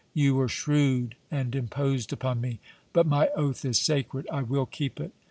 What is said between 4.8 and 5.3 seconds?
it!